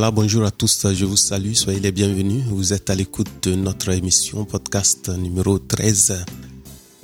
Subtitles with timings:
[0.00, 2.44] Bonjour à tous, je vous salue, soyez les bienvenus.
[2.46, 6.24] Vous êtes à l'écoute de notre émission podcast numéro 13.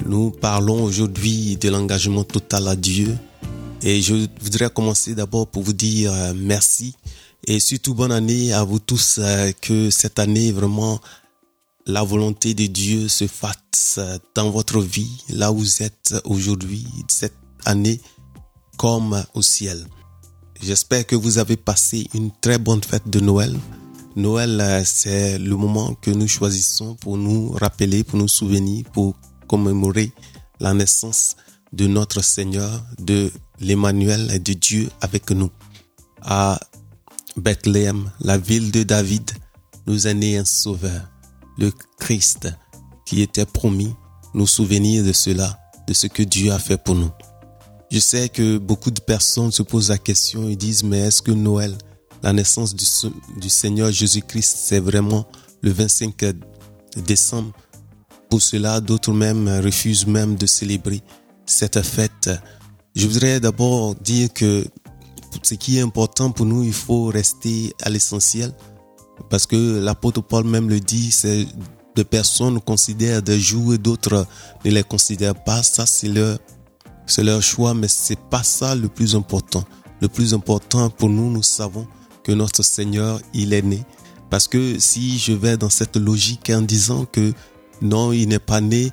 [0.06, 3.18] Nous parlons aujourd'hui de l'engagement total à Dieu
[3.82, 6.94] et je voudrais commencer d'abord pour vous dire euh, merci
[7.46, 11.00] et surtout bonne année à vous tous, euh, que cette année vraiment
[11.86, 13.98] la volonté de Dieu se fasse
[14.36, 17.34] dans votre vie, là où vous êtes aujourd'hui, cette
[17.64, 18.00] année
[18.79, 19.84] comme au ciel.
[20.63, 23.54] J'espère que vous avez passé une très bonne fête de Noël.
[24.17, 29.14] Noël, euh, c'est le moment que nous choisissons pour nous rappeler, pour nous souvenir, pour
[29.48, 30.12] commémorer
[30.61, 31.36] la naissance
[31.72, 35.50] de notre Seigneur, de l'Emmanuel et de Dieu avec nous.
[36.22, 36.61] À
[37.36, 39.31] Bethléem, la ville de David,
[39.86, 41.11] nous est né un sauveur,
[41.59, 42.48] le Christ,
[43.05, 43.92] qui était promis,
[44.33, 47.11] nous souvenir de cela, de ce que Dieu a fait pour nous.
[47.91, 51.31] Je sais que beaucoup de personnes se posent la question et disent, mais est-ce que
[51.31, 51.77] Noël,
[52.23, 55.27] la naissance du, Seigneur Jésus-Christ, c'est vraiment
[55.63, 56.15] le 25
[57.07, 57.53] décembre?
[58.31, 61.03] Pour cela, d'autres même refusent même de célébrer
[61.47, 62.31] cette fête.
[62.97, 64.65] Je voudrais d'abord dire que
[65.43, 68.53] ce qui est important pour nous, il faut rester à l'essentiel.
[69.31, 71.47] Parce que l'apôtre Paul même le dit, c'est
[71.95, 74.27] de personnes considèrent des jours et d'autres
[74.65, 75.62] ne les considèrent pas.
[75.62, 76.39] Ça, c'est leur
[77.06, 79.64] c'est leur choix, mais c'est pas ça le plus important.
[80.00, 81.86] Le plus important pour nous, nous savons
[82.22, 83.84] que notre Seigneur, il est né.
[84.30, 87.32] Parce que si je vais dans cette logique en disant que
[87.82, 88.91] non, il n'est pas né,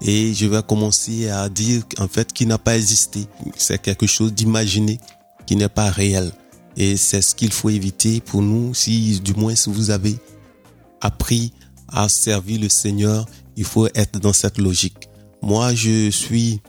[0.00, 3.26] et je vais commencer à dire en fait qu'il n'a pas existé.
[3.56, 4.98] C'est quelque chose d'imaginé
[5.46, 6.32] qui n'est pas réel.
[6.76, 8.74] Et c'est ce qu'il faut éviter pour nous.
[8.74, 10.16] Si du moins si vous avez
[11.00, 11.52] appris
[11.88, 15.08] à servir le Seigneur, il faut être dans cette logique.
[15.42, 16.60] Moi, je suis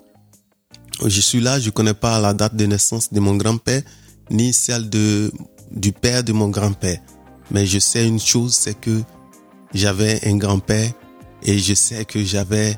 [1.05, 3.81] je suis là, je connais pas la date de naissance de mon grand-père,
[4.29, 5.31] ni celle de,
[5.71, 6.99] du père de mon grand-père.
[7.51, 9.01] Mais je sais une chose, c'est que
[9.73, 10.91] j'avais un grand-père
[11.43, 12.77] et je sais que j'avais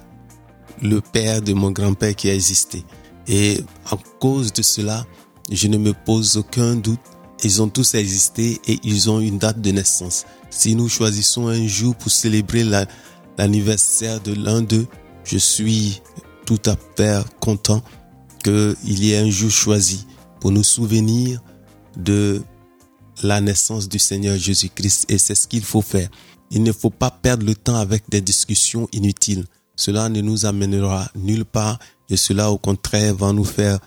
[0.82, 2.84] le père de mon grand-père qui a existé.
[3.28, 5.06] Et à cause de cela,
[5.52, 7.00] je ne me pose aucun doute.
[7.44, 10.26] Ils ont tous existé et ils ont une date de naissance.
[10.50, 12.64] Si nous choisissons un jour pour célébrer
[13.38, 14.88] l'anniversaire de l'un d'eux,
[15.24, 16.02] je suis
[16.46, 17.82] tout à fait content
[18.42, 20.06] qu'il y ait un jour choisi
[20.40, 21.42] pour nous souvenir
[21.98, 22.42] de
[23.24, 26.10] la naissance du Seigneur Jésus-Christ et c'est ce qu'il faut faire.
[26.50, 29.46] Il ne faut pas perdre le temps avec des discussions inutiles.
[29.76, 33.80] Cela ne nous amènera nulle part et cela au contraire va nous faire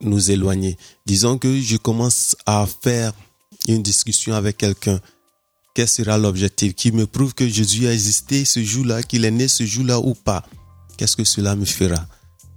[0.00, 0.76] nous éloigner.
[1.06, 3.12] Disons que je commence à faire
[3.68, 5.00] une discussion avec quelqu'un.
[5.74, 6.74] Quel sera l'objectif?
[6.74, 10.14] Qui me prouve que Jésus a existé ce jour-là, qu'il est né ce jour-là ou
[10.14, 10.44] pas?
[10.96, 12.06] Qu'est-ce que cela me fera?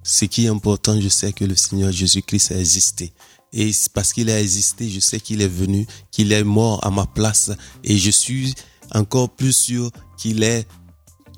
[0.03, 3.11] Ce qui est important, je sais que le Seigneur Jésus-Christ a existé.
[3.51, 7.05] Et parce qu'il a existé, je sais qu'il est venu, qu'il est mort à ma
[7.05, 7.51] place.
[7.83, 8.53] Et je suis
[8.93, 10.67] encore plus sûr qu'il est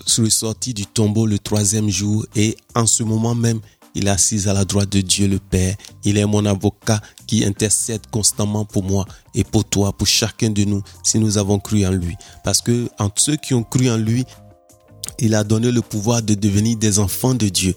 [0.05, 2.25] sorti du tombeau le troisième jour.
[2.35, 3.61] Et en ce moment même,
[3.95, 5.75] il est assis à la droite de Dieu le Père.
[6.03, 10.63] Il est mon avocat qui intercède constamment pour moi et pour toi, pour chacun de
[10.63, 12.15] nous, si nous avons cru en lui.
[12.43, 14.25] Parce que entre ceux qui ont cru en lui,
[15.19, 17.75] il a donné le pouvoir de devenir des enfants de Dieu.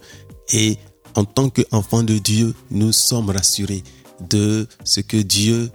[0.53, 0.77] Et
[1.15, 3.83] en tant qu'enfants de Dieu, nous sommes rassurés
[4.29, 5.71] de ce que Dieu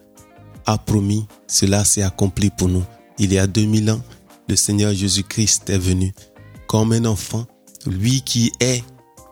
[0.66, 1.26] a promis.
[1.48, 2.84] Cela s'est accompli pour nous.
[3.18, 4.02] Il y a 2000 ans,
[4.48, 6.14] le Seigneur Jésus-Christ est venu
[6.68, 7.46] comme un enfant,
[7.86, 8.84] lui qui est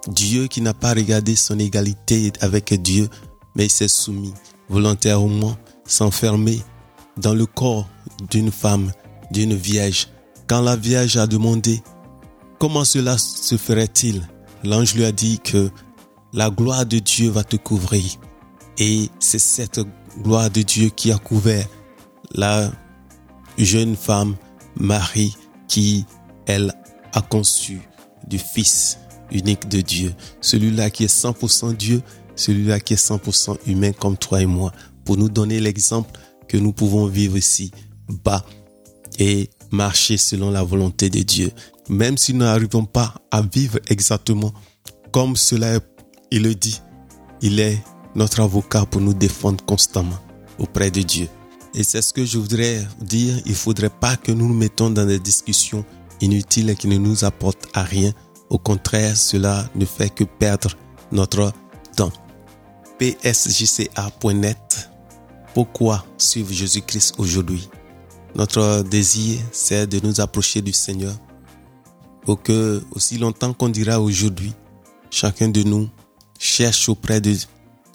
[0.08, 3.10] Dieu, qui n'a pas regardé son égalité avec Dieu,
[3.56, 4.34] mais s'est soumis
[4.70, 5.56] volontairement,
[5.86, 6.62] s'enfermer
[7.18, 7.88] dans le corps
[8.30, 8.92] d'une femme,
[9.32, 10.08] d'une vierge.
[10.48, 11.82] Quand la vierge a demandé
[12.60, 14.28] comment cela se ferait-il,
[14.64, 15.70] l'ange lui a dit que
[16.34, 18.04] la gloire de Dieu va te couvrir.
[18.78, 19.82] Et c'est cette
[20.22, 21.68] gloire de Dieu qui a couvert
[22.34, 22.72] la
[23.58, 24.36] jeune femme
[24.80, 25.36] Marie
[25.68, 26.06] qui,
[26.46, 26.74] elle,
[27.14, 27.82] a conçu
[28.28, 29.00] du Fils
[29.32, 30.14] unique de Dieu.
[30.42, 32.02] Celui-là qui est 100% Dieu,
[32.36, 34.72] celui-là qui est 100% humain comme toi et moi,
[35.04, 36.12] pour nous donner l'exemple
[36.48, 37.72] que nous pouvons vivre ici,
[38.24, 38.46] bas,
[39.20, 41.52] et marcher selon la volonté de Dieu
[41.90, 44.54] même si nous n'arrivons pas à vivre exactement
[45.12, 45.80] comme cela
[46.32, 46.82] il le dit,
[47.42, 47.82] il est
[48.16, 50.20] notre avocat pour nous défendre constamment
[50.60, 51.28] auprès de Dieu.
[51.74, 54.90] Et c'est ce que je voudrais dire, il ne faudrait pas que nous nous mettons
[54.90, 55.86] dans des discussions
[56.22, 58.12] inutiles et qui ne nous apportent à rien.
[58.50, 60.72] Au contraire, cela ne fait que perdre
[61.12, 61.54] notre
[61.96, 62.12] temps.
[63.00, 64.90] psjca.net
[65.54, 67.70] Pourquoi suivre Jésus-Christ aujourd'hui?
[68.36, 71.16] Notre désir, c'est de nous approcher du Seigneur
[72.36, 74.54] que, aussi longtemps qu'on dira aujourd'hui,
[75.10, 75.90] chacun de nous
[76.40, 77.36] cherche auprès de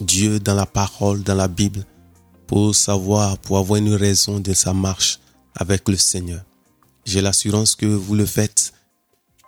[0.00, 1.84] Dieu dans la parole, dans la Bible,
[2.46, 5.20] pour savoir, pour avoir une raison de sa marche
[5.54, 6.42] avec le Seigneur.
[7.04, 8.72] J'ai l'assurance que vous le faites.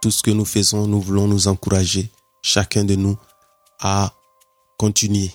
[0.02, 2.10] Tout ce que nous faisons, nous voulons nous encourager,
[2.42, 3.16] chacun de nous,
[3.80, 4.12] à
[4.78, 5.30] continuer,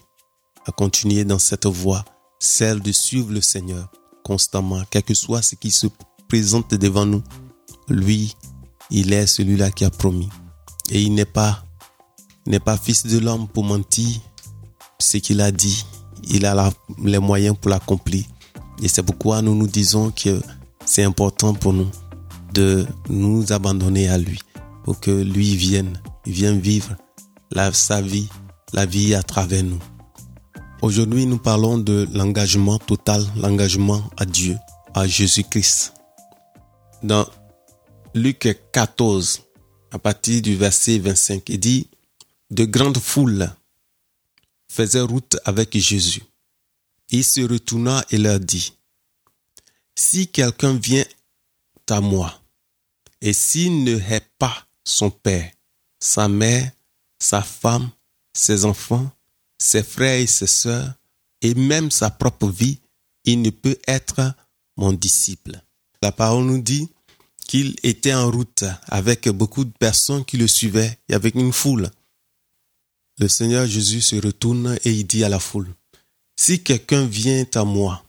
[0.66, 2.06] à continuer dans cette voie,
[2.40, 3.90] celle de suivre le Seigneur
[4.24, 5.88] constamment, quel que soit ce qui se
[6.28, 7.24] présente devant nous.
[7.88, 8.36] Lui,
[8.92, 10.30] il est celui-là qui a promis.
[10.90, 11.64] Et il n'est pas,
[12.46, 14.20] n'est pas fils de l'homme pour mentir.
[15.00, 15.86] Ce qu'il a dit,
[16.24, 16.72] il a
[17.04, 18.26] les moyens pour l'accomplir.
[18.82, 20.42] Et c'est pourquoi nous nous disons que
[20.86, 21.90] c'est important pour nous
[22.54, 24.40] de nous abandonner à lui,
[24.84, 26.96] pour que lui vienne, vienne vivre
[27.74, 28.28] sa vie,
[28.74, 29.80] la vie à travers nous.
[30.82, 34.58] Aujourd'hui, nous parlons de l'engagement total, l'engagement à Dieu,
[34.94, 35.94] à Jésus-Christ.
[37.04, 37.26] Dans
[38.16, 39.44] Luc 14,
[39.92, 41.88] à partir du verset 25, il dit,
[42.50, 43.52] de grandes foules
[44.68, 46.24] faisaient route avec Jésus.
[47.12, 48.74] Il se retourna et leur dit,
[49.96, 51.06] si quelqu'un vient
[51.88, 52.42] à moi,
[53.22, 55.52] et s'il ne hait pas son père,
[56.00, 56.72] sa mère,
[57.20, 57.92] sa femme,
[58.34, 59.12] ses enfants,
[59.60, 60.94] ses frères et ses sœurs,
[61.42, 62.80] et même sa propre vie,
[63.26, 64.34] il ne peut être
[64.78, 65.62] mon disciple.
[66.02, 66.90] La parole nous dit
[67.50, 71.90] qu'il était en route avec beaucoup de personnes qui le suivaient et avec une foule.
[73.18, 75.74] Le Seigneur Jésus se retourne et il dit à la foule,
[76.38, 78.06] Si quelqu'un vient à moi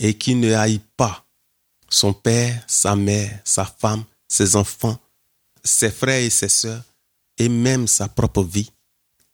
[0.00, 1.24] et qui ne haït pas
[1.90, 4.98] son père, sa mère, sa femme, ses enfants,
[5.62, 6.82] ses frères et ses sœurs,
[7.38, 8.72] et même sa propre vie,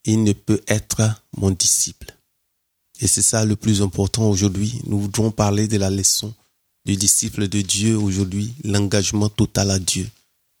[0.05, 1.01] il ne peut être
[1.35, 2.15] mon disciple.
[2.99, 4.79] Et c'est ça le plus important aujourd'hui.
[4.85, 6.35] Nous voudrons parler de la leçon
[6.85, 10.09] du disciple de Dieu aujourd'hui, l'engagement total à Dieu.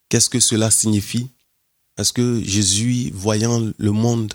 [0.09, 1.27] Qu'est-ce que cela signifie?
[1.95, 4.33] Parce que Jésus, voyant le monde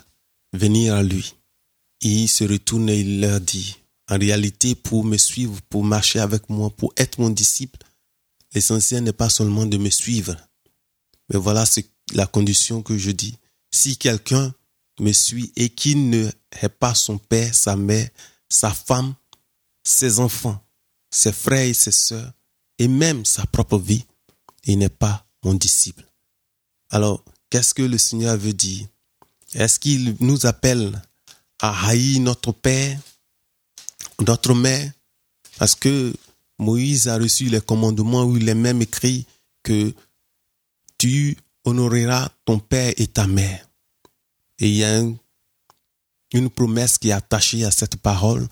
[0.53, 1.35] venir à lui,
[2.01, 3.77] il se retourne et il leur dit,
[4.09, 7.79] en réalité, pour me suivre, pour marcher avec moi, pour être mon disciple,
[8.53, 10.35] l'essentiel n'est pas seulement de me suivre.
[11.29, 11.65] Mais voilà
[12.13, 13.37] la condition que je dis.
[13.71, 14.53] Si quelqu'un
[14.99, 16.29] me suit et qui ne
[16.61, 18.09] est pas son père, sa mère,
[18.47, 19.15] sa femme,
[19.83, 20.63] ses enfants,
[21.15, 22.33] ses frères et ses sœurs,
[22.77, 24.05] et même sa propre vie,
[24.65, 26.05] il n'est pas mon disciple.
[26.89, 28.85] Alors, qu'est-ce que le Seigneur veut dire?
[29.53, 31.01] Est-ce qu'il nous appelle
[31.61, 32.99] à haïr notre père,
[34.27, 34.91] notre mère,
[35.57, 36.13] parce que
[36.59, 39.25] Moïse a reçu les commandements où il est même écrit
[39.63, 39.93] que
[40.97, 43.65] tu honoreras ton père et ta mère.
[44.59, 45.01] Et il y a
[46.33, 48.47] une promesse qui est attachée à cette parole.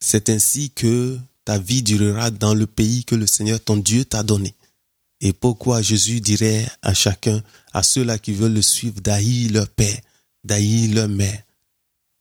[0.00, 1.20] C'est ainsi que
[1.50, 4.54] ta vie durera dans le pays que le Seigneur ton Dieu t'a donné.
[5.20, 7.42] Et pourquoi Jésus dirait à chacun,
[7.72, 10.00] à ceux-là qui veulent le suivre, d'haïr leur père,
[10.44, 11.42] d'haïr leur mère,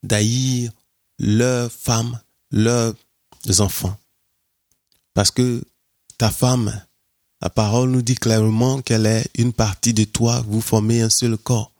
[0.02, 0.72] d'haïr
[1.20, 2.96] leurs femmes, leurs
[3.60, 3.96] enfants.
[5.14, 5.64] Parce que
[6.18, 6.74] ta femme,
[7.40, 11.38] la parole nous dit clairement qu'elle est une partie de toi, vous formez un seul
[11.38, 11.72] corps.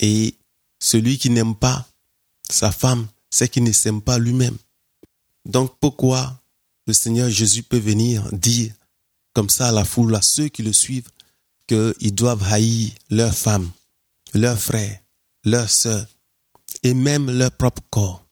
[0.00, 0.34] Et
[0.78, 1.86] celui qui n'aime pas
[2.48, 4.56] sa femme, c'est qu'il ne s'aime pas lui-même.
[5.44, 6.39] Donc pourquoi
[6.86, 8.72] le Seigneur Jésus peut venir dire
[9.32, 11.08] comme ça à la foule, à ceux qui le suivent,
[11.66, 13.70] qu'ils doivent haïr leur femme,
[14.34, 14.98] leurs frères,
[15.44, 16.06] leurs sœurs
[16.82, 18.24] et même leur propre corps.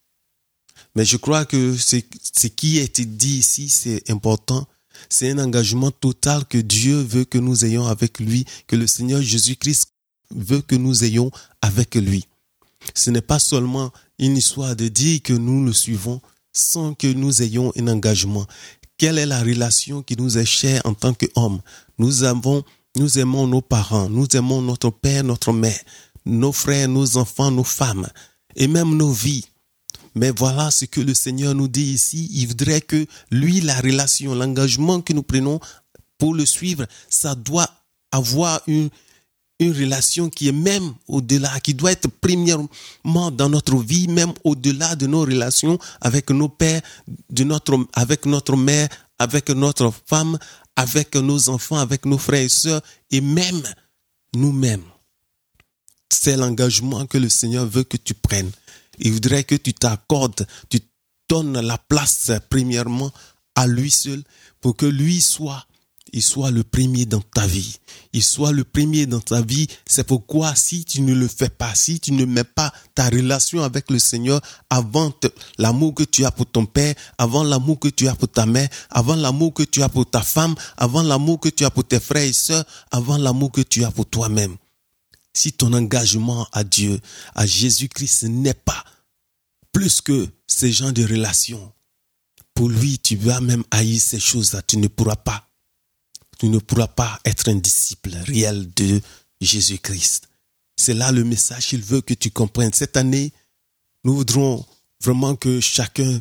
[0.94, 1.96] Mais je crois que ce,
[2.48, 4.66] qui a été dit ici, c'est important.
[5.08, 9.22] C'est un engagement total que Dieu veut que nous ayons avec lui, que le Seigneur
[9.22, 9.92] Jésus-Christ
[10.34, 11.30] veut que nous ayons
[11.62, 12.26] avec lui.
[12.94, 16.20] Ce n'est pas seulement une histoire de dire que nous le suivons
[16.52, 18.46] sans que nous ayons un engagement.
[18.96, 21.60] Quelle est la relation qui nous est chère en tant qu'hommes?
[21.98, 22.64] Nous avons,
[22.96, 25.78] nous aimons nos parents, nous aimons notre père, notre mère,
[26.26, 28.08] nos frères, nos enfants, nos femmes
[28.56, 29.46] et même nos vies.
[30.14, 32.28] Mais voilà ce que le Seigneur nous dit ici.
[32.32, 35.60] Il voudrait que lui, la relation, l'engagement que nous prenons
[36.18, 37.70] pour le suivre, ça doit
[38.10, 38.90] avoir une,
[39.58, 44.94] une relation qui est même au-delà, qui doit être premièrement dans notre vie, même au-delà
[44.94, 46.82] de nos relations avec nos pères,
[47.30, 48.88] de notre, avec notre mère,
[49.18, 50.38] avec notre femme,
[50.76, 53.62] avec nos enfants, avec nos frères et sœurs, et même
[54.34, 54.84] nous-mêmes.
[56.10, 58.50] C'est l'engagement que le Seigneur veut que tu prennes.
[59.00, 60.80] Il voudrait que tu t'accordes, tu
[61.28, 63.12] donnes la place premièrement
[63.54, 64.22] à lui seul
[64.60, 65.66] pour que lui soit
[66.12, 67.78] il soit le premier dans ta vie.
[68.12, 69.66] Il soit le premier dans ta vie.
[69.86, 73.62] C'est pourquoi si tu ne le fais pas, si tu ne mets pas ta relation
[73.62, 75.12] avec le Seigneur avant
[75.58, 78.68] l'amour que tu as pour ton père, avant l'amour que tu as pour ta mère,
[78.90, 82.00] avant l'amour que tu as pour ta femme, avant l'amour que tu as pour tes
[82.00, 84.56] frères et sœurs, avant l'amour que tu as pour toi-même
[85.34, 86.98] si ton engagement à Dieu,
[87.36, 88.84] à Jésus-Christ n'est pas
[89.72, 91.72] plus que ces gens de relations,
[92.54, 94.62] pour lui, tu vas même haïr ces choses-là.
[94.62, 95.47] Tu ne pourras pas,
[96.38, 99.00] tu ne pourras pas être un disciple réel de
[99.40, 100.28] Jésus-Christ.
[100.76, 102.72] C'est là le message qu'il veut que tu comprennes.
[102.72, 103.32] Cette année,
[104.04, 104.64] nous voudrons
[105.02, 106.20] vraiment que chacun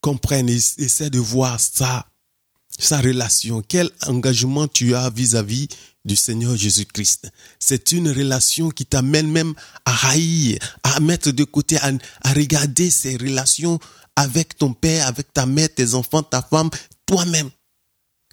[0.00, 2.06] comprenne et essaie de voir sa
[3.00, 3.62] relation.
[3.66, 5.68] Quel engagement tu as vis-à-vis
[6.04, 7.30] du Seigneur Jésus-Christ.
[7.58, 9.54] C'est une relation qui t'amène même
[9.84, 11.90] à haïr, à mettre de côté, à,
[12.22, 13.78] à regarder ces relations
[14.16, 16.70] avec ton père, avec ta mère, tes enfants, ta femme,
[17.06, 17.50] toi-même,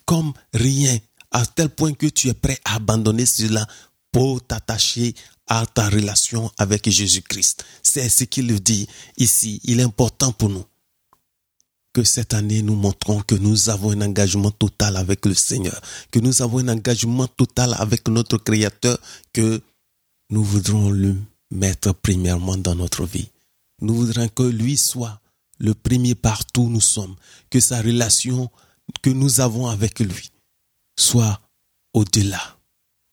[0.05, 0.97] comme rien,
[1.31, 3.65] à tel point que tu es prêt à abandonner cela
[4.11, 5.15] pour t'attacher
[5.47, 7.65] à ta relation avec Jésus-Christ.
[7.81, 9.59] C'est ce qu'il dit ici.
[9.63, 10.65] Il est important pour nous
[11.93, 16.19] que cette année nous montrons que nous avons un engagement total avec le Seigneur, que
[16.19, 18.97] nous avons un engagement total avec notre Créateur,
[19.33, 19.61] que
[20.29, 21.15] nous voudrons le
[21.51, 23.29] mettre premièrement dans notre vie.
[23.81, 25.19] Nous voudrons que lui soit
[25.57, 27.15] le premier partout où nous sommes,
[27.50, 28.50] que sa relation
[29.01, 30.31] que nous avons avec lui
[31.01, 31.41] soit
[31.93, 32.58] au-delà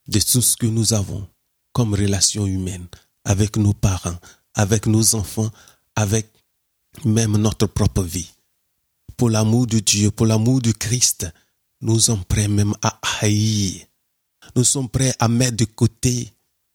[0.06, 1.26] de tout ce que nous avons
[1.72, 2.86] comme relation humaine
[3.24, 4.18] avec nos parents,
[4.54, 5.50] avec nos enfants,
[5.96, 6.26] avec
[7.04, 8.30] même notre propre vie.
[9.16, 11.26] Pour l'amour de Dieu, pour l'amour du Christ,
[11.80, 13.86] nous sommes prêts même à haïr.
[14.54, 16.32] Nous sommes prêts à mettre de côté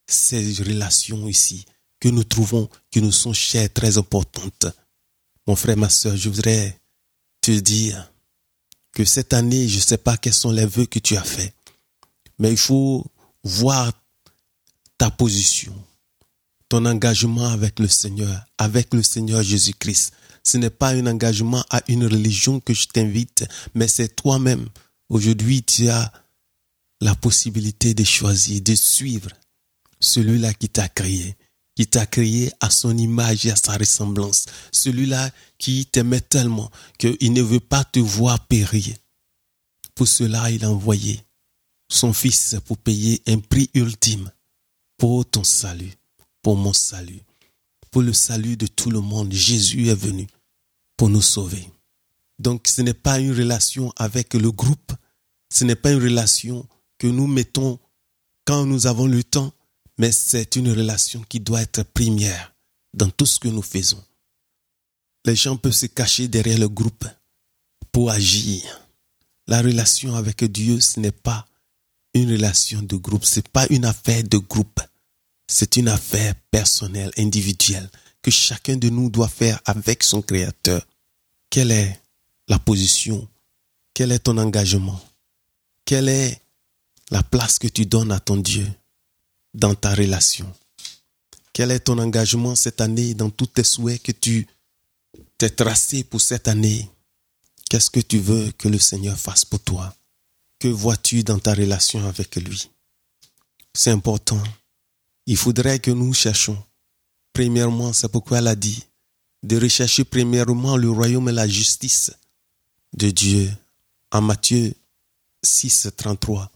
[0.08, 1.65] ces relations ici
[2.00, 4.67] que nous trouvons, qui nous sont chères, très importantes.
[5.48, 6.79] Mon frère, ma soeur, je voudrais
[7.41, 8.12] te dire
[8.93, 11.53] que cette année, je ne sais pas quels sont les vœux que tu as faits,
[12.39, 13.05] mais il faut
[13.43, 13.91] voir
[14.97, 15.73] ta position,
[16.69, 20.13] ton engagement avec le Seigneur, avec le Seigneur Jésus-Christ.
[20.43, 24.67] Ce n'est pas un engagement à une religion que je t'invite, mais c'est toi-même.
[25.09, 26.12] Aujourd'hui, tu as
[27.01, 29.29] la possibilité de choisir, de suivre
[30.00, 31.35] celui-là qui t'a créé,
[31.75, 34.45] qui t'a créé à son image et à sa ressemblance.
[34.71, 38.95] Celui-là qui t'aimait tellement qu'il ne veut pas te voir périr.
[39.95, 41.21] Pour cela, il a envoyé
[41.89, 44.31] son Fils pour payer un prix ultime
[44.97, 45.93] pour ton salut,
[46.41, 47.21] pour mon salut,
[47.91, 49.31] pour le salut de tout le monde.
[49.31, 50.27] Jésus est venu
[50.97, 51.69] pour nous sauver.
[52.39, 54.93] Donc ce n'est pas une relation avec le groupe,
[55.51, 57.79] ce n'est pas une relation que nous mettons
[58.45, 59.53] quand nous avons le temps,
[59.97, 62.53] mais c'est une relation qui doit être première
[62.93, 64.03] dans tout ce que nous faisons.
[65.25, 67.05] Les gens peuvent se cacher derrière le groupe
[67.91, 68.62] pour agir.
[69.47, 71.45] La relation avec Dieu, ce n'est pas
[72.13, 74.79] une relation de groupe, ce n'est pas une affaire de groupe.
[75.47, 77.89] C'est une affaire personnelle, individuelle,
[78.21, 80.85] que chacun de nous doit faire avec son Créateur.
[81.50, 82.01] Quelle est
[82.47, 83.27] la position?
[83.93, 85.00] Quel est ton engagement?
[85.85, 86.41] Quelle est
[87.12, 88.67] la place que tu donnes à ton Dieu?
[89.53, 90.51] Dans ta relation
[91.53, 94.48] Quel est ton engagement cette année dans tous tes souhaits que tu
[95.38, 96.89] t'es tracé pour cette année?
[97.69, 99.95] Qu'est-ce que tu veux que le Seigneur fasse pour toi?
[100.60, 102.69] Que vois-tu dans ta relation avec lui?
[103.74, 104.41] C'est important.
[105.25, 106.62] Il faudrait que nous cherchions.
[107.33, 108.83] Premièrement, c'est pourquoi elle a dit
[109.41, 112.12] de rechercher premièrement le royaume et la justice
[112.93, 113.51] de Dieu.
[114.12, 114.74] En Matthieu
[115.43, 116.50] 6, 33,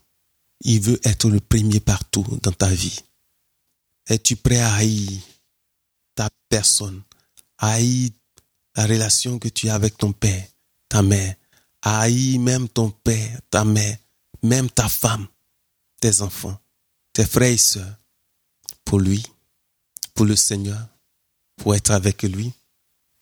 [0.62, 3.00] il veut être le premier partout dans ta vie.
[4.08, 5.20] Es-tu prêt à haïr
[6.16, 7.02] ta personne,
[7.58, 8.12] à haïr
[8.76, 10.48] la relation que tu as avec ton père,
[10.90, 11.36] ta mère,
[11.82, 13.98] à haïr même ton père, ta mère,
[14.44, 15.28] même ta femme,
[16.00, 16.60] tes enfants,
[17.14, 17.98] tes frères et sœurs,
[18.86, 19.24] pour lui,
[20.14, 20.88] pour le Seigneur,
[21.58, 22.52] pour être avec lui,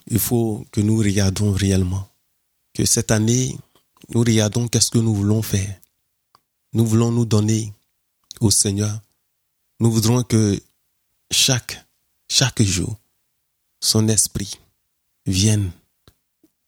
[0.07, 2.07] il faut que nous regardions réellement.
[2.73, 3.57] Que cette année,
[4.09, 5.79] nous regardons qu'est-ce que nous voulons faire.
[6.75, 7.73] Nous voulons nous donner
[8.41, 8.99] au Seigneur.
[9.79, 10.61] Nous voudrons que
[11.31, 11.81] chaque,
[12.59, 12.99] jour,
[13.79, 14.59] son esprit
[15.25, 15.71] vienne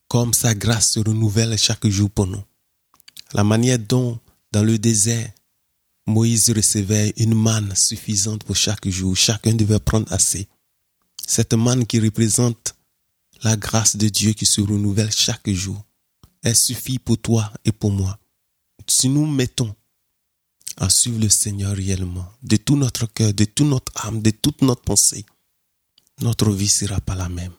[0.07, 2.41] comme sa grâce se renouvelle chaque jour pour nous.
[3.33, 4.17] La manière dont,
[4.53, 5.29] dans le désert,
[6.05, 9.13] Moïse recevait une manne suffisante pour chaque jour.
[9.13, 10.47] Chacun devait prendre assez.
[11.27, 12.75] Cette manne qui représente
[13.43, 15.83] la grâce de Dieu qui se renouvelle chaque jour.
[16.43, 18.17] Elle suffit pour toi et pour moi.
[18.87, 19.75] Si nous mettons
[20.77, 24.61] à suivre le Seigneur réellement, de tout notre cœur, de toute notre âme, de toute
[24.61, 25.25] notre pensée,
[26.21, 27.53] notre vie sera pas la même.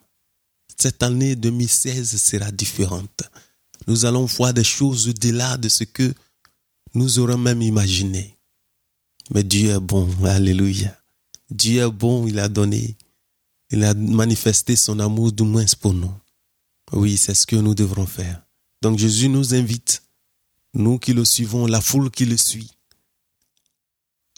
[0.81, 3.23] Cette année 2016 sera différente.
[3.87, 6.15] Nous allons voir des choses au-delà de ce que
[6.95, 8.37] nous aurons même imaginé.
[9.31, 10.97] Mais Dieu est bon, alléluia.
[11.51, 12.97] Dieu est bon, il a donné,
[13.71, 16.13] il a manifesté son amour du moins pour nous.
[16.93, 18.43] Oui, c'est ce que nous devrons faire.
[18.81, 20.03] Donc Jésus nous invite,
[20.75, 22.71] nous qui le suivons, la foule qui le suit,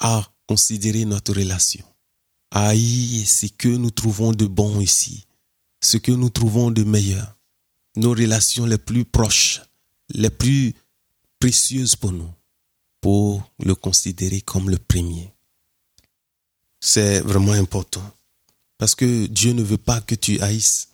[0.00, 1.85] à considérer notre relation,
[2.50, 5.26] à haïr ce que nous trouvons de bon ici,
[5.80, 7.37] ce que nous trouvons de meilleur,
[7.97, 9.61] nos relations les plus proches,
[10.09, 10.75] les plus
[11.38, 12.30] précieuses pour nous,
[13.00, 15.33] pour le considérer comme le premier.
[16.80, 18.02] C'est vraiment important.
[18.78, 20.88] Parce que Dieu ne veut pas que tu haïsses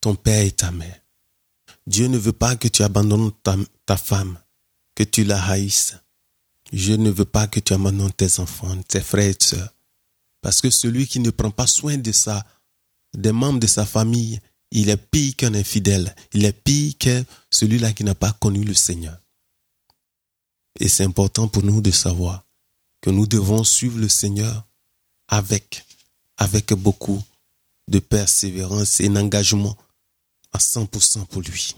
[0.00, 1.00] ton père et ta mère.
[1.86, 3.32] Dieu ne veut pas que tu abandonnes
[3.86, 4.38] ta, femme,
[4.94, 5.96] que tu la haïsses.
[6.72, 9.74] Dieu ne veut pas que tu abandonnes tes enfants, tes frères et sœurs.
[10.40, 12.44] Parce que celui qui ne prend pas soin de sa,
[13.14, 16.14] des membres de sa famille, il est pire qu'un infidèle.
[16.32, 19.18] Il est pire que celui-là qui n'a pas connu le Seigneur.
[20.78, 22.44] Et c'est important pour nous de savoir
[23.00, 24.66] que nous devons suivre le Seigneur
[25.28, 25.84] avec,
[26.36, 27.22] avec beaucoup
[27.88, 29.76] de persévérance et d'engagement
[30.52, 31.74] à 100% pour lui.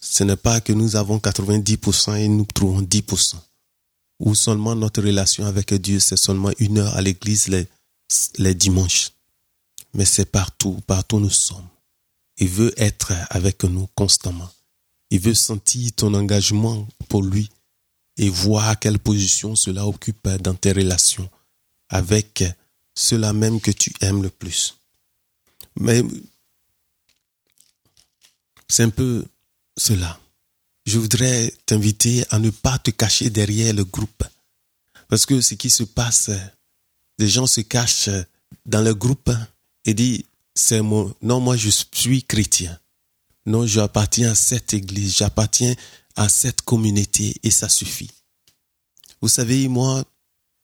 [0.00, 3.36] Ce n'est pas que nous avons 90% et nous trouvons 10%.
[4.22, 9.10] Ou seulement notre relation avec Dieu, c'est seulement une heure à l'église les, dimanches.
[9.94, 11.66] Mais c'est partout, partout nous sommes.
[12.38, 14.48] Il veut être avec nous constamment.
[15.10, 17.50] Il veut sentir ton engagement pour lui
[18.16, 21.28] et voir quelle position cela occupe dans tes relations
[21.88, 22.44] avec
[22.94, 24.78] ceux-là même que tu aimes le plus.
[25.80, 26.02] Mais
[28.68, 29.24] c'est un peu
[29.76, 30.21] cela.
[30.84, 34.24] Je voudrais t'inviter à ne pas te cacher derrière le groupe.
[35.08, 36.30] Parce que ce qui se passe,
[37.18, 38.10] des gens se cachent
[38.66, 39.30] dans le groupe
[39.84, 40.22] et disent,
[40.54, 42.78] c'est mon, non, moi je suis chrétien.
[43.46, 45.74] Non, j'appartiens à cette église, j'appartiens
[46.16, 48.10] à cette communauté et ça suffit.
[49.20, 50.04] Vous savez, moi,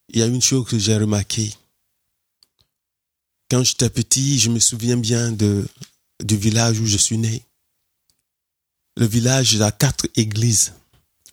[0.08, 1.52] il y a une chose que j'ai remarqué.
[3.50, 5.66] Quand j'étais petit, je me souviens bien de,
[6.22, 7.42] du village où je suis né.
[8.98, 10.72] Le village a quatre églises.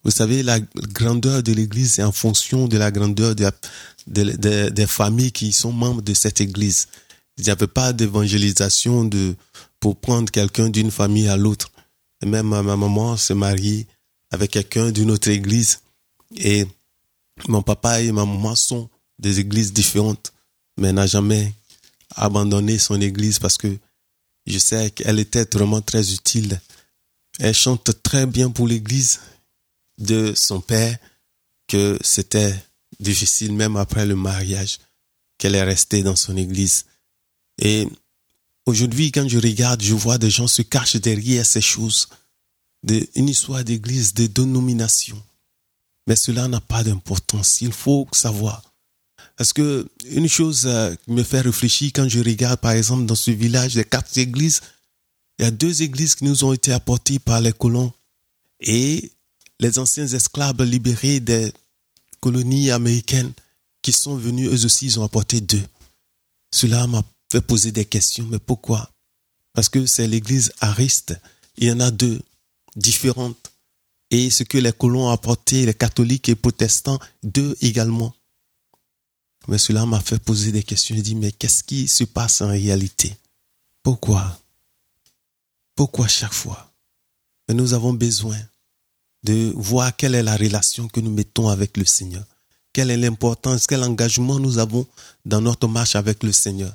[0.03, 3.33] Vous savez, la grandeur de l'église est en fonction de la grandeur
[4.05, 6.87] des familles qui sont membres de cette église.
[7.39, 9.35] Il n'y avait pas d'évangélisation de,
[9.79, 11.71] pour prendre quelqu'un d'une famille à l'autre.
[12.23, 13.87] Même ma maman s'est mariée
[14.29, 15.79] avec quelqu'un d'une autre église.
[16.37, 16.67] Et
[17.47, 20.33] mon papa et ma maman sont des églises différentes,
[20.77, 21.51] mais n'a jamais
[22.15, 23.75] abandonné son église parce que
[24.45, 26.61] je sais qu'elle était vraiment très utile.
[27.39, 29.19] Elle chante très bien pour l'église
[29.97, 30.97] de son père,
[31.67, 32.55] que c'était
[32.99, 34.79] difficile même après le mariage,
[35.37, 36.85] qu'elle est restée dans son église.
[37.59, 37.87] Et
[38.65, 42.07] aujourd'hui, quand je regarde, je vois des gens se cachent derrière ces choses,
[43.15, 45.21] une histoire d'église, de dénomination.
[46.07, 47.61] Mais cela n'a pas d'importance.
[47.61, 48.75] Il faut savoir.
[49.37, 53.31] Parce que une chose euh, me fait réfléchir quand je regarde, par exemple, dans ce
[53.31, 54.61] village, les quatre églises,
[55.37, 57.91] il y a deux églises qui nous ont été apportées par les colons.
[58.59, 59.11] Et
[59.59, 61.51] les anciens esclaves libérés des
[62.21, 63.33] colonies américaines
[63.81, 65.63] qui sont venus, eux aussi, ils ont apporté deux.
[66.51, 68.25] Cela m'a fait poser des questions.
[68.31, 68.89] Mais pourquoi?
[69.53, 71.15] Parce que c'est l'église ariste.
[71.57, 72.21] Il y en a deux
[72.75, 73.51] différentes
[74.11, 78.13] et ce que les colons ont apporté, les catholiques et protestants, d'eux également.
[79.47, 80.95] Mais cela m'a fait poser des questions.
[80.95, 83.15] Je dis, mais qu'est-ce qui se passe en réalité?
[83.83, 84.39] Pourquoi?
[85.75, 86.73] Pourquoi chaque fois
[87.47, 88.37] Mais nous avons besoin
[89.23, 92.23] de voir quelle est la relation que nous mettons avec le Seigneur.
[92.71, 94.87] Quelle est l'importance, quel engagement nous avons
[95.25, 96.73] dans notre marche avec le Seigneur.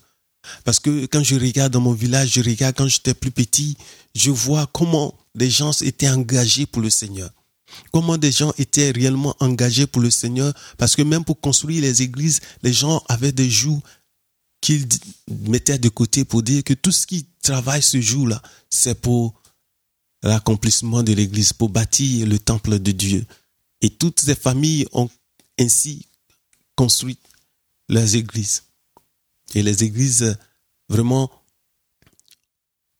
[0.64, 3.76] Parce que quand je regarde dans mon village, je regarde quand j'étais plus petit,
[4.14, 7.30] je vois comment des gens étaient engagés pour le Seigneur.
[7.92, 10.52] Comment des gens étaient réellement engagés pour le Seigneur.
[10.76, 13.80] Parce que même pour construire les églises, les gens avaient des jours
[14.60, 14.86] qu'ils
[15.28, 19.40] mettaient de côté pour dire que tout ce qui travaille ce jour-là, c'est pour
[20.22, 23.24] l'accomplissement de l'église, pour bâtir le temple de Dieu.
[23.80, 25.08] Et toutes ces familles ont
[25.58, 26.06] ainsi
[26.76, 27.18] construit
[27.88, 28.64] leurs églises.
[29.54, 30.36] Et les églises
[30.88, 31.30] vraiment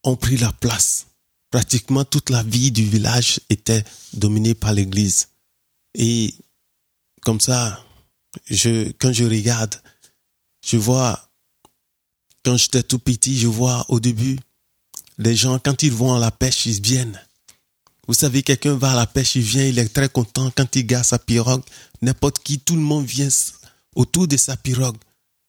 [0.03, 1.07] ont pris la place.
[1.51, 5.29] Pratiquement toute la vie du village était dominée par l'église.
[5.94, 6.35] Et
[7.23, 7.85] comme ça,
[8.46, 9.75] je, quand je regarde,
[10.64, 11.30] je vois,
[12.44, 14.38] quand j'étais tout petit, je vois au début,
[15.18, 17.20] les gens, quand ils vont à la pêche, ils viennent.
[18.09, 20.87] Vous savez, quelqu'un va à la pêche, il vient, il est très content quand il
[20.87, 21.62] garde sa pirogue.
[22.03, 23.29] N'importe qui, tout le monde vient
[23.94, 24.96] autour de sa pirogue.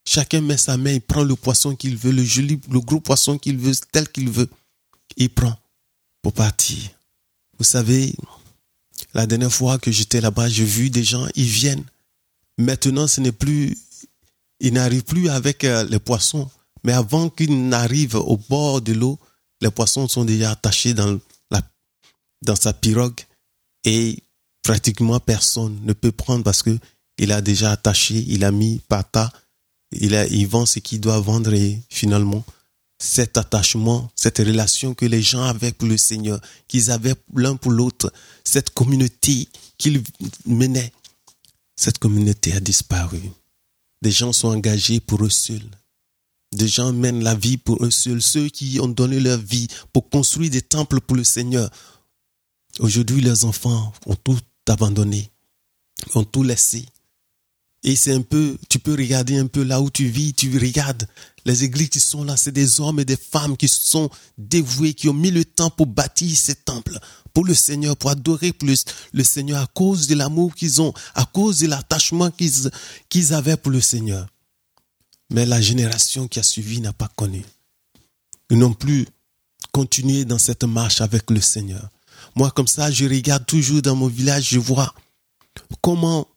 [0.06, 3.38] Chacun met sa main, il prend le poisson qu'il veut, le joli, le gros poisson
[3.38, 4.50] qu'il veut, tel qu'il veut.
[5.18, 5.56] Il prend
[6.22, 6.78] pour partir.
[7.58, 8.14] Vous savez,
[9.14, 11.84] la dernière fois que j'étais là-bas, j'ai vu des gens, ils viennent.
[12.58, 13.78] Maintenant, ce n'est plus,
[14.60, 16.50] ils n'arrivent plus avec euh, les poissons.
[16.84, 19.20] Mais avant qu'ils n'arrivent au bord de l'eau,
[19.62, 21.20] les poissons sont déjà attachés dans,
[21.52, 21.62] la,
[22.42, 23.20] dans sa pirogue
[23.84, 24.24] et
[24.64, 26.78] pratiquement personne ne peut prendre parce que
[27.18, 29.32] il a déjà attaché, il a mis pata
[29.92, 32.44] il, a, il vend ce qu'il doit vendre et finalement,
[32.98, 37.72] cet attachement, cette relation que les gens avaient pour le Seigneur, qu'ils avaient l'un pour
[37.72, 38.14] l'autre,
[38.44, 40.04] cette communauté qu'ils
[40.46, 40.94] menaient,
[41.76, 43.22] cette communauté a disparu.
[44.02, 45.70] Des gens sont engagés pour eux seuls.
[46.54, 48.22] Des gens mènent la vie pour eux seuls.
[48.22, 51.70] Ceux qui ont donné leur vie pour construire des temples pour le Seigneur.
[52.80, 55.30] Aujourd'hui, leurs enfants ont tout abandonné,
[56.16, 56.86] ont tout laissé.
[57.84, 61.08] Et c'est un peu, tu peux regarder un peu là où tu vis, tu regardes
[61.46, 65.10] les églises qui sont là, c'est des hommes et des femmes qui sont dévoués, qui
[65.10, 67.00] ont mis le temps pour bâtir ces temples,
[67.34, 71.26] pour le Seigneur, pour adorer plus le Seigneur à cause de l'amour qu'ils ont, à
[71.26, 72.70] cause de l'attachement qu'ils
[73.10, 74.28] qu'ils avaient pour le Seigneur.
[75.32, 77.44] Mais la génération qui a suivi n'a pas connu.
[78.50, 79.08] Ils n'ont plus
[79.72, 81.90] continué dans cette marche avec le Seigneur.
[82.36, 84.94] Moi, comme ça, je regarde toujours dans mon village, je vois
[85.82, 86.28] comment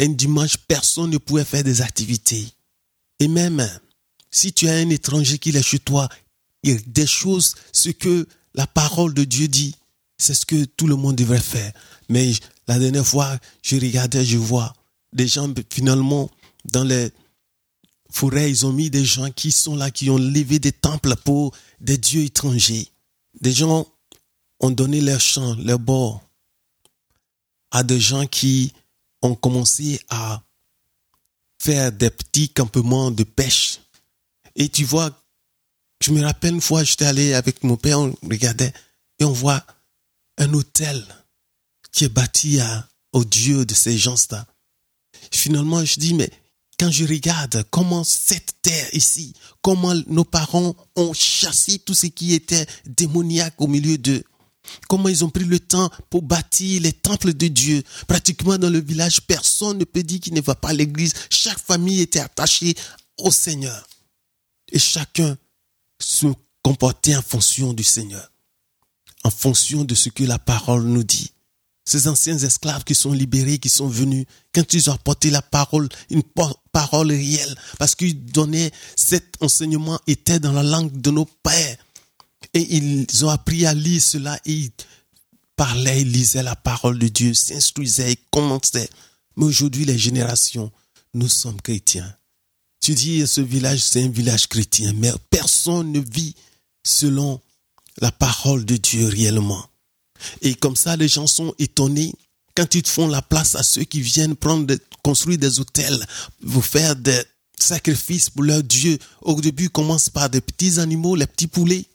[0.00, 2.46] un dimanche, personne ne pouvait faire des activités.
[3.20, 3.68] Et même
[4.30, 6.08] si tu as un étranger qui est chez toi,
[6.62, 9.74] il y des choses, ce que la parole de Dieu dit,
[10.16, 11.72] c'est ce que tout le monde devrait faire.
[12.08, 12.32] Mais
[12.66, 14.72] la dernière fois, je regardais, je vois
[15.12, 16.30] des gens, finalement,
[16.64, 17.10] dans les
[18.10, 21.54] forêts, ils ont mis des gens qui sont là, qui ont levé des temples pour
[21.80, 22.88] des dieux étrangers.
[23.40, 23.86] Des gens
[24.60, 26.22] ont donné leur champ, leur bord
[27.70, 28.72] à des gens qui
[29.22, 30.42] ont commencé à
[31.60, 33.80] faire des petits campements de pêche.
[34.54, 35.10] Et tu vois,
[36.02, 38.72] je me rappelle une fois, j'étais allé avec mon père, on regardait,
[39.18, 39.64] et on voit
[40.38, 41.04] un hôtel
[41.92, 44.46] qui est bâti à, au Dieu de ces gens-là.
[45.32, 46.30] Finalement, je dis, mais
[46.78, 52.34] quand je regarde comment cette terre ici, comment nos parents ont chassé tout ce qui
[52.34, 54.22] était démoniaque au milieu d'eux,
[54.88, 57.82] Comment ils ont pris le temps pour bâtir les temples de Dieu.
[58.06, 61.14] Pratiquement dans le village, personne ne peut dire qu'il ne va pas à l'église.
[61.30, 62.74] Chaque famille était attachée
[63.18, 63.86] au Seigneur.
[64.70, 65.36] Et chacun
[65.98, 66.26] se
[66.62, 68.30] comportait en fonction du Seigneur.
[69.24, 71.32] En fonction de ce que la parole nous dit.
[71.88, 75.88] Ces anciens esclaves qui sont libérés, qui sont venus, quand ils ont apporté la parole,
[76.10, 76.22] une
[76.70, 81.78] parole réelle, parce qu'ils donnaient cet enseignement était dans la langue de nos pères
[82.52, 84.70] et ils ont appris à lire cela et ils
[85.56, 88.90] parlaient, ils lisaient la parole de Dieu, s'instruisaient, ils commentaient.
[89.36, 90.70] Mais aujourd'hui, les générations,
[91.14, 92.14] nous sommes chrétiens.
[92.82, 96.34] Tu dis, ce village, c'est un village chrétien, mais personne ne vit
[96.84, 97.40] selon
[98.02, 99.67] la parole de Dieu réellement.
[100.42, 102.12] Et comme ça, les gens sont étonnés
[102.54, 106.04] quand ils font la place à ceux qui viennent prendre, construire des hôtels,
[106.42, 107.22] vous faire des
[107.58, 108.98] sacrifices pour leur Dieu.
[109.22, 111.86] Au début, commence par des petits animaux, les petits poulets.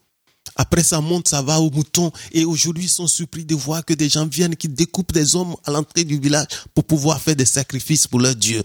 [0.56, 2.12] Après, ça monte, ça va au mouton.
[2.32, 5.56] Et aujourd'hui, ils sont surpris de voir que des gens viennent qui découpent des hommes
[5.66, 8.62] à l'entrée du village pour pouvoir faire des sacrifices pour leur Dieu.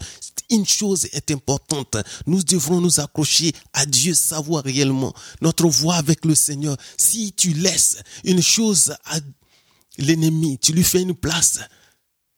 [0.51, 1.97] Une chose est importante.
[2.25, 6.75] Nous devrons nous accrocher à Dieu, savoir réellement notre voie avec le Seigneur.
[6.97, 9.19] Si tu laisses une chose à
[9.99, 11.59] l'ennemi, tu lui fais une place,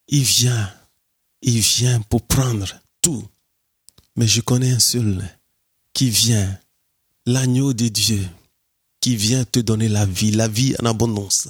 [0.08, 0.74] il vient,
[1.42, 2.68] il vient pour prendre
[3.02, 3.26] tout.
[4.16, 5.24] Mais je connais un seul
[5.94, 6.60] qui vient,
[7.26, 8.28] l'agneau de Dieu
[9.00, 11.50] qui vient te donner la vie, la vie en abondance.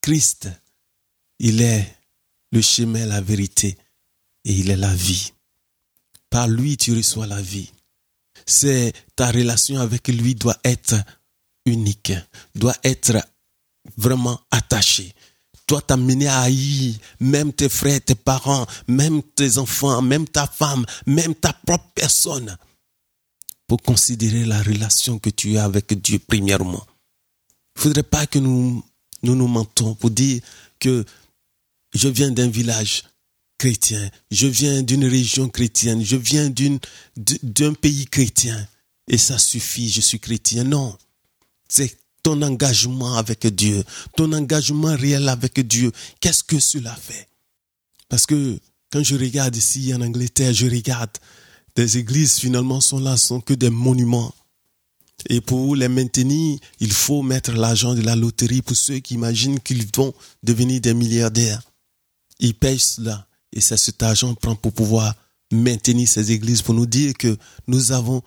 [0.00, 0.48] Christ,
[1.38, 1.96] il est
[2.52, 3.76] le chemin, la vérité
[4.44, 5.32] et il est la vie.
[6.28, 7.70] Par lui, tu reçois la vie.
[8.46, 10.96] C'est ta relation avec lui doit être
[11.66, 12.12] unique,
[12.54, 13.16] doit être
[13.96, 15.14] vraiment attachée.
[15.70, 20.84] Doit t'amener à haïr même tes frères, tes parents, même tes enfants, même ta femme,
[21.06, 22.56] même ta propre personne
[23.68, 26.84] pour considérer la relation que tu as avec Dieu premièrement.
[27.76, 28.82] Il ne faudrait pas que nous,
[29.22, 30.42] nous nous mentons pour dire
[30.80, 31.04] que
[31.94, 33.04] je viens d'un village
[33.56, 36.80] chrétien, je viens d'une région chrétienne, je viens d'une,
[37.16, 38.66] d'un pays chrétien
[39.06, 40.64] et ça suffit, je suis chrétien.
[40.64, 40.98] Non,
[41.68, 43.82] c'est ton engagement avec Dieu,
[44.16, 45.92] ton engagement réel avec Dieu.
[46.20, 47.28] Qu'est-ce que cela fait?
[48.08, 48.58] Parce que
[48.90, 51.10] quand je regarde ici en Angleterre, je regarde
[51.76, 54.34] des églises finalement sont là, sont que des monuments.
[55.28, 59.60] Et pour les maintenir, il faut mettre l'argent de la loterie pour ceux qui imaginent
[59.60, 61.62] qu'ils vont devenir des milliardaires.
[62.38, 63.26] Ils payent cela.
[63.52, 65.14] Et c'est cet argent prend pour pouvoir
[65.52, 68.22] maintenir ces églises, pour nous dire que nous avons,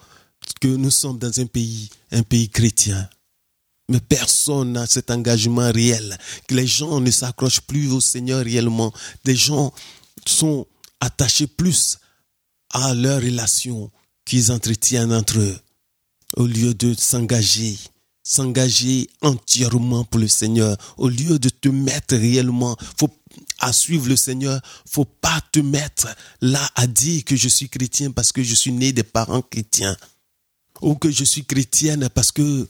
[0.62, 3.10] que nous sommes dans un pays, un pays chrétien.
[3.90, 6.18] Mais personne n'a cet engagement réel.
[6.50, 8.94] Les gens ne s'accrochent plus au Seigneur réellement.
[9.26, 9.74] Des gens
[10.26, 10.66] sont
[11.02, 11.98] attachés plus
[12.70, 13.92] à leurs relations
[14.26, 15.60] qu'ils entretiennent entre eux,
[16.38, 17.78] au lieu de s'engager,
[18.24, 22.78] s'engager entièrement pour le Seigneur, au lieu de te mettre réellement,
[23.60, 26.08] à suivre le Seigneur, faut pas te mettre
[26.42, 29.98] là à dire que je suis chrétien parce que je suis né des parents chrétiens.
[30.82, 32.68] ou que je suis chrétienne parce que,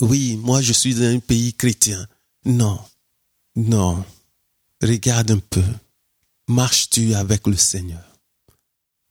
[0.00, 2.06] oui, moi je suis dans un pays chrétien.
[2.44, 2.80] Non,
[3.56, 4.04] non.
[4.82, 5.64] Regarde un peu.
[6.48, 8.04] Marches-tu avec le Seigneur?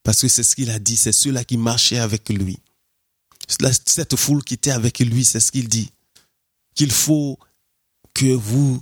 [0.03, 2.57] Parce que c'est ce qu'il a dit, c'est ceux-là qui marchaient avec lui.
[3.47, 5.91] Cette foule qui était avec lui, c'est ce qu'il dit.
[6.75, 7.37] Qu'il faut
[8.13, 8.81] que vous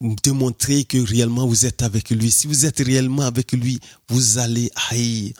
[0.00, 2.30] démontrez que réellement vous êtes avec lui.
[2.30, 5.32] Si vous êtes réellement avec lui, vous allez haïr.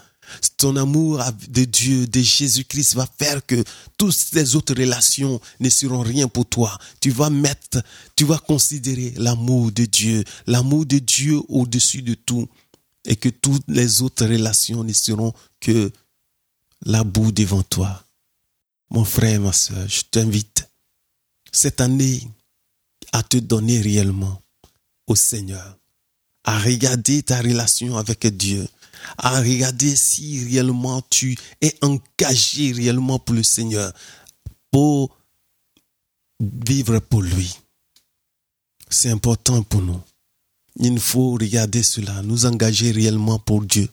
[0.57, 3.63] Ton amour de Dieu, de Jésus-Christ va faire que
[3.97, 6.79] toutes les autres relations ne seront rien pour toi.
[7.01, 7.83] Tu vas mettre,
[8.17, 12.49] tu vas considérer l'amour de Dieu, l'amour de Dieu au-dessus de tout
[13.05, 15.91] et que toutes les autres relations ne seront que
[16.85, 18.05] la boue devant toi.
[18.91, 20.69] Mon frère, ma soeur, je t'invite
[21.53, 22.27] cette année
[23.13, 24.43] à te donner réellement
[25.07, 25.79] au Seigneur,
[26.45, 28.67] à regarder ta relation avec Dieu,
[29.19, 33.93] à regarder si réellement tu es engagé réellement pour le Seigneur,
[34.71, 35.17] pour
[36.41, 37.55] vivre pour lui.
[38.89, 40.01] C'est important pour nous.
[40.77, 43.89] Il faut regarder cela, nous engager réellement pour Dieu,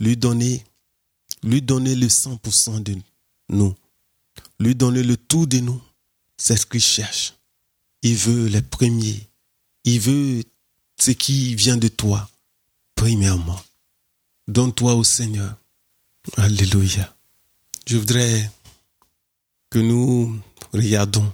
[0.00, 0.64] lui donner,
[1.42, 2.96] lui donner le 100% de
[3.48, 3.74] nous,
[4.60, 5.80] lui donner le tout de nous.
[6.36, 7.34] C'est ce qu'il cherche.
[8.02, 9.28] Il veut les premiers.
[9.84, 10.42] Il veut
[10.98, 12.28] ce qui vient de toi,
[12.94, 13.60] premièrement.
[14.46, 15.56] Donne-toi au Seigneur.
[16.36, 17.14] Alléluia.
[17.86, 18.50] Je voudrais
[19.70, 20.38] que nous
[20.72, 21.32] regardons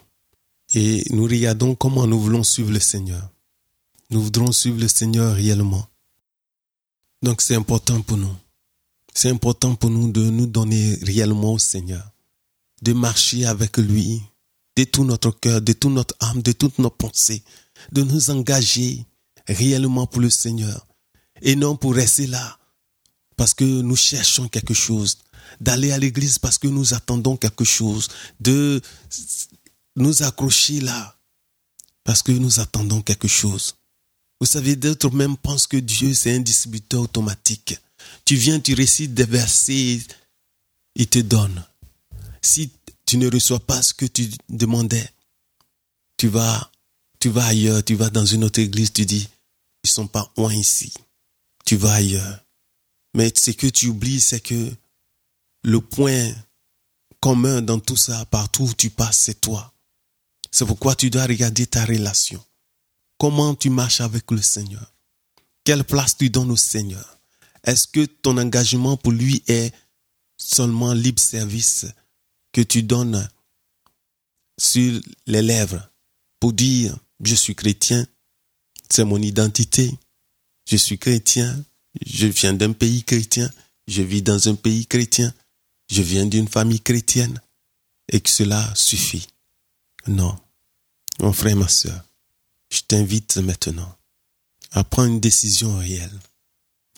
[0.74, 3.28] et nous regardons comment nous voulons suivre le Seigneur.
[4.10, 5.88] Nous voudrons suivre le Seigneur réellement.
[7.22, 8.34] Donc c'est important pour nous.
[9.12, 12.12] C'est important pour nous de nous donner réellement au Seigneur,
[12.82, 14.22] de marcher avec lui
[14.76, 17.42] de tout notre cœur, de toute notre âme, de toutes nos pensées,
[17.90, 19.04] de nous engager
[19.48, 20.86] réellement pour le Seigneur
[21.42, 22.59] et non pour rester là
[23.40, 25.16] parce que nous cherchons quelque chose,
[25.62, 28.82] d'aller à l'église parce que nous attendons quelque chose, de
[29.96, 31.16] nous accrocher là
[32.04, 33.76] parce que nous attendons quelque chose.
[34.40, 37.78] Vous savez, d'autres même pensent que Dieu, c'est un distributeur automatique.
[38.26, 40.02] Tu viens, tu récites des versets,
[40.94, 41.64] il te donne.
[42.42, 42.70] Si
[43.06, 45.08] tu ne reçois pas ce que tu demandais,
[46.18, 46.70] tu vas,
[47.18, 49.26] tu vas ailleurs, tu vas dans une autre église, tu dis,
[49.82, 50.92] ils sont pas loin ici.
[51.64, 52.44] Tu vas ailleurs.
[53.14, 54.72] Mais ce que tu oublies, c'est que
[55.62, 56.32] le point
[57.20, 59.74] commun dans tout ça, partout où tu passes, c'est toi.
[60.50, 62.42] C'est pourquoi tu dois regarder ta relation.
[63.18, 64.94] Comment tu marches avec le Seigneur?
[65.64, 67.18] Quelle place tu donnes au Seigneur?
[67.64, 69.72] Est-ce que ton engagement pour lui est
[70.38, 71.86] seulement libre service
[72.52, 73.28] que tu donnes
[74.58, 75.90] sur les lèvres
[76.40, 78.06] pour dire je suis chrétien,
[78.88, 79.92] c'est mon identité,
[80.66, 81.64] je suis chrétien,
[82.04, 83.50] je viens d'un pays chrétien,
[83.88, 85.32] je vis dans un pays chrétien,
[85.90, 87.40] je viens d'une famille chrétienne,
[88.08, 89.28] et que cela suffit.
[90.06, 90.38] Non.
[91.20, 92.02] Mon frère, ma soeur,
[92.70, 93.96] je t'invite maintenant
[94.72, 96.18] à prendre une décision réelle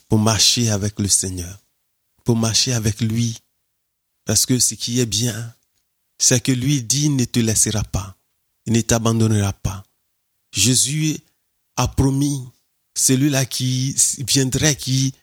[0.09, 1.59] pour marcher avec le Seigneur,
[2.25, 3.39] pour marcher avec lui,
[4.25, 5.55] parce que ce qui est bien,
[6.19, 8.17] c'est que lui dit ne te laissera pas,
[8.67, 9.83] ne t'abandonnera pas.
[10.53, 11.19] Jésus
[11.77, 12.47] a promis
[12.95, 15.15] celui-là qui viendrait, qui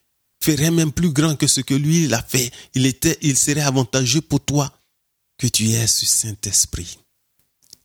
[0.42, 2.52] ferait même plus grand que ce que lui il a fait.
[2.74, 4.74] Il était, il serait avantageux pour toi
[5.38, 7.00] que tu aies ce Saint-Esprit.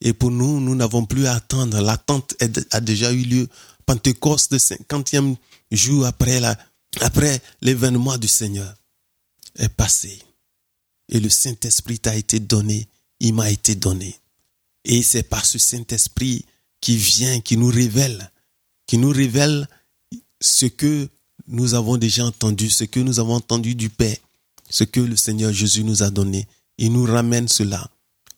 [0.01, 1.81] Et pour nous, nous n'avons plus à attendre.
[1.81, 2.35] L'attente
[2.71, 3.49] a déjà eu lieu.
[3.87, 5.37] Pentecôte, le cinquantième
[5.71, 6.41] jour après
[7.01, 8.75] après l'événement du Seigneur
[9.57, 10.23] est passé.
[11.09, 12.89] Et le Saint-Esprit t'a été donné.
[13.21, 14.19] Il m'a été donné.
[14.85, 16.45] Et c'est par ce Saint-Esprit
[16.81, 18.31] qui vient, qui nous révèle
[18.95, 19.69] qui nous révèle
[20.41, 21.09] ce que
[21.49, 24.17] nous avons déjà entendu, ce que nous avons entendu du Père,
[24.71, 26.47] ce que le Seigneur Jésus nous a donné.
[26.79, 27.91] Il nous ramène cela.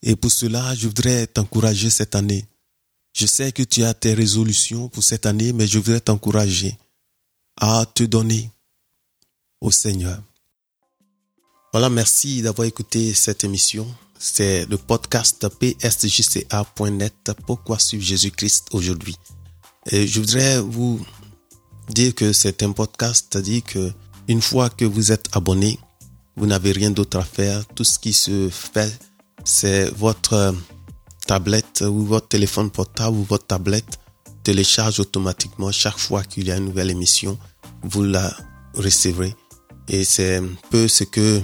[0.03, 2.47] Et pour cela, je voudrais t'encourager cette année.
[3.13, 6.79] Je sais que tu as tes résolutions pour cette année, mais je voudrais t'encourager
[7.61, 8.51] à te donner
[9.61, 10.23] au Seigneur.
[11.71, 13.87] Voilà, merci d'avoir écouté cette émission.
[14.19, 17.33] C'est le podcast psjca.net.
[17.47, 19.17] Pourquoi suivre Jésus-Christ aujourd'hui?
[19.91, 21.01] Je voudrais vous
[21.89, 23.93] dire que c'est un podcast, c'est-à-dire que
[24.29, 25.79] une fois que vous êtes abonné,
[26.37, 27.65] vous n'avez rien d'autre à faire.
[27.67, 28.93] Tout ce qui se fait,
[29.45, 30.55] c'est votre
[31.27, 33.99] tablette ou votre téléphone portable ou votre tablette
[34.43, 37.39] télécharge automatiquement chaque fois qu'il y a une nouvelle émission,
[37.83, 38.33] vous la
[38.75, 39.35] recevrez.
[39.89, 41.41] Et c'est un peu ce que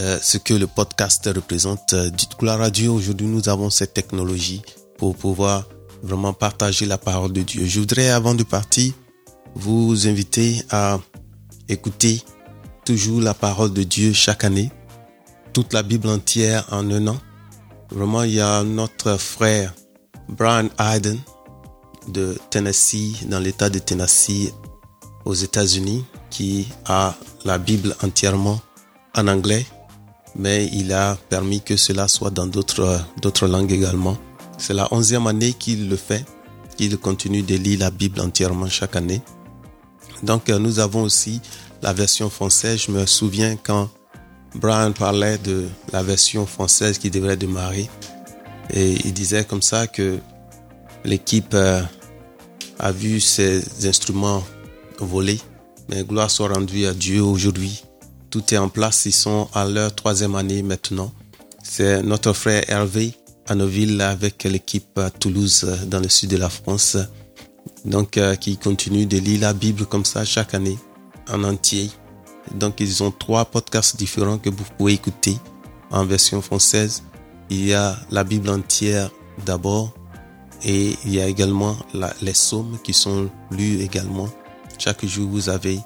[0.00, 1.94] euh, ce que le podcast représente.
[1.94, 4.62] Dites que la radio, aujourd'hui, nous avons cette technologie
[4.98, 5.66] pour pouvoir
[6.02, 7.64] vraiment partager la parole de Dieu.
[7.64, 8.92] Je voudrais, avant de partir,
[9.54, 10.98] vous inviter à
[11.68, 12.22] écouter
[12.84, 14.70] toujours la parole de Dieu chaque année.
[15.52, 17.18] toute la Bible entière en un an.
[17.90, 19.74] Vraiment, il y a notre frère
[20.28, 21.18] Brian Hayden
[22.08, 24.52] de Tennessee, dans l'État de Tennessee,
[25.24, 28.60] aux États-Unis, qui a la Bible entièrement
[29.14, 29.66] en anglais,
[30.34, 34.16] mais il a permis que cela soit dans d'autres langues également.
[34.62, 36.24] C'est la onzième année qu'il le fait,
[36.76, 39.20] qu'il continue de lire la Bible entièrement chaque année.
[40.22, 41.40] Donc euh, nous avons aussi
[41.82, 42.84] la version française.
[42.86, 43.90] Je me souviens quand
[44.54, 47.90] Brian parlait de la version française qui devrait démarrer.
[48.72, 50.20] Et il disait comme ça que
[51.04, 51.82] l'équipe euh,
[52.78, 54.44] a vu ses instruments
[55.00, 55.40] voler.
[55.88, 57.82] Mais gloire soit rendue à Dieu aujourd'hui.
[58.30, 59.06] Tout est en place.
[59.06, 61.12] Ils sont à leur troisième année maintenant.
[61.64, 66.96] C'est notre frère Hervé à Noville avec l'équipe Toulouse dans le sud de la France.
[67.84, 70.78] Donc, euh, qui continue de lire la Bible comme ça chaque année
[71.28, 71.90] en entier.
[72.54, 75.36] Donc, ils ont trois podcasts différents que vous pouvez écouter
[75.90, 77.02] en version française.
[77.50, 79.10] Il y a la Bible entière
[79.44, 79.92] d'abord
[80.64, 81.76] et il y a également
[82.20, 84.28] les psaumes qui sont lus également.
[84.78, 85.78] Chaque jour, vous avez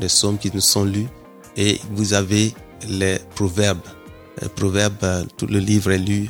[0.00, 1.08] les psaumes qui nous sont lus
[1.56, 2.54] et vous avez
[2.88, 3.80] les proverbes.
[4.42, 6.28] Les proverbes, euh, tout le livre est lu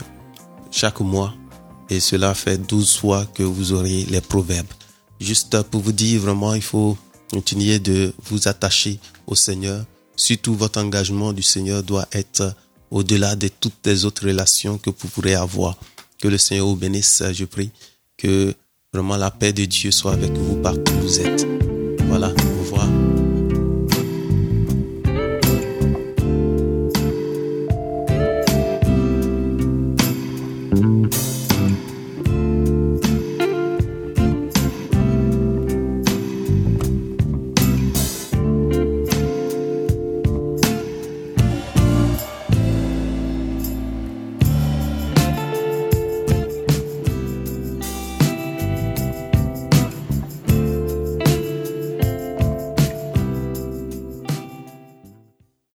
[0.74, 1.32] chaque mois
[1.88, 4.66] et cela fait 12 fois que vous aurez les proverbes.
[5.20, 6.98] Juste pour vous dire vraiment, il faut
[7.30, 9.84] continuer de vous attacher au Seigneur.
[10.16, 12.54] Surtout votre engagement du Seigneur doit être
[12.90, 15.76] au-delà de toutes les autres relations que vous pourrez avoir.
[16.20, 17.70] Que le Seigneur vous bénisse, je prie.
[18.16, 18.52] Que
[18.92, 21.46] vraiment la paix de Dieu soit avec vous partout où vous êtes.
[22.08, 22.32] Voilà.